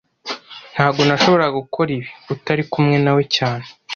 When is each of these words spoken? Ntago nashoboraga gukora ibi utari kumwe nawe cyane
Ntago 0.73 1.01
nashoboraga 1.07 1.57
gukora 1.61 1.89
ibi 1.97 2.07
utari 2.33 2.63
kumwe 2.71 2.97
nawe 3.03 3.23
cyane 3.35 3.65